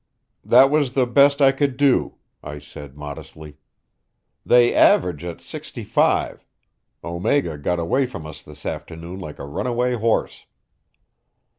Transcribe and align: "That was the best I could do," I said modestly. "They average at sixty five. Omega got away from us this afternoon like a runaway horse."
"That 0.43 0.71
was 0.71 0.93
the 0.93 1.05
best 1.05 1.43
I 1.43 1.51
could 1.51 1.77
do," 1.77 2.15
I 2.41 2.57
said 2.57 2.97
modestly. 2.97 3.57
"They 4.43 4.73
average 4.73 5.23
at 5.23 5.41
sixty 5.41 5.83
five. 5.83 6.43
Omega 7.03 7.55
got 7.55 7.79
away 7.79 8.07
from 8.07 8.25
us 8.25 8.41
this 8.41 8.65
afternoon 8.65 9.19
like 9.19 9.37
a 9.37 9.45
runaway 9.45 9.93
horse." 9.93 10.47